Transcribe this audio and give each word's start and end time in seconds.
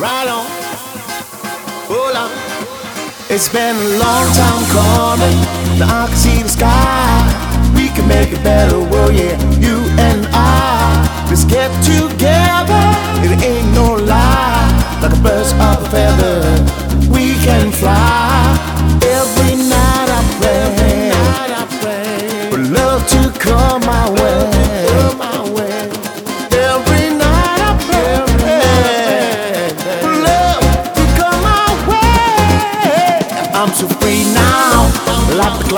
right 0.00 0.28
on, 0.28 0.46
hold 1.84 2.16
on. 2.16 2.30
It's 3.28 3.48
been 3.52 3.76
a 3.76 3.88
long 4.00 4.26
time 4.32 4.64
coming. 4.72 5.36
The 5.78 5.84
I 5.84 6.08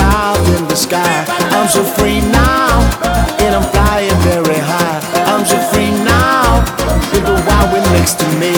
clouds 0.02 0.48
in 0.58 0.66
the 0.68 0.74
sky. 0.74 1.24
I'm 1.56 1.68
so 1.68 1.82
free 1.84 2.20
now, 2.20 2.70
and 3.42 3.54
I'm 3.54 3.66
flying 3.72 4.18
very 4.30 4.60
high. 4.72 5.00
I'm 5.30 5.44
so 5.46 5.58
free 5.70 5.90
now, 5.90 6.64
with 7.12 7.24
the 7.30 7.36
wild 7.46 7.72
wind 7.72 7.86
next 7.96 8.18
to 8.20 8.26
me. 8.42 8.51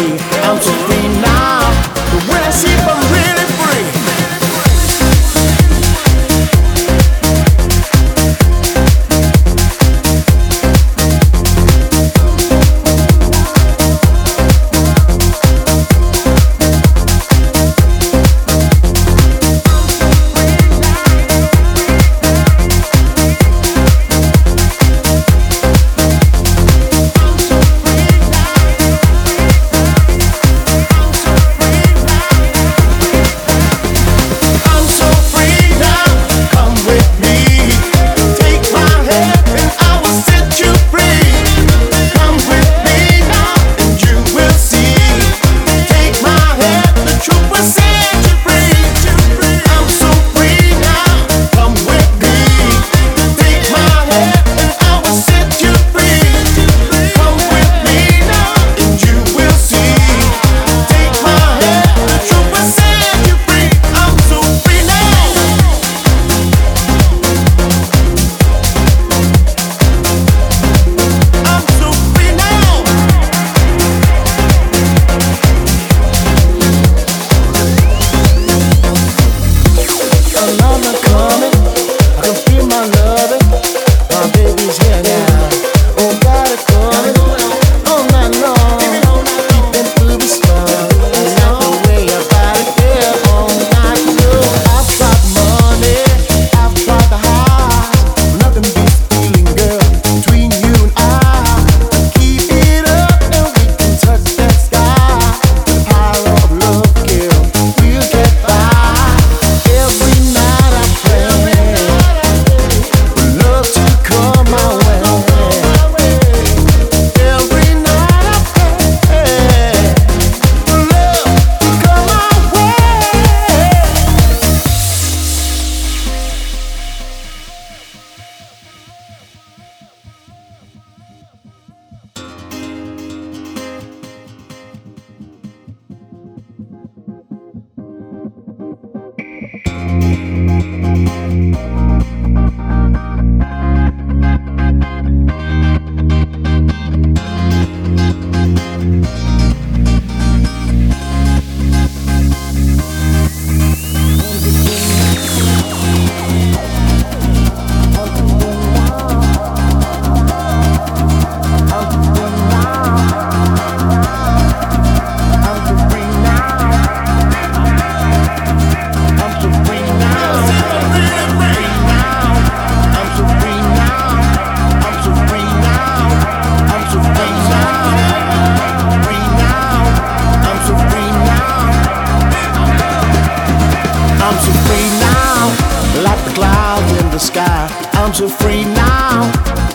free 188.41 188.65
now, 188.65 189.31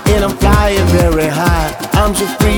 and 0.08 0.26
I'm 0.26 0.36
flying 0.38 0.88
very 0.88 1.28
high. 1.28 1.76
I'm 1.94 2.16
so 2.16 2.26
free. 2.38 2.49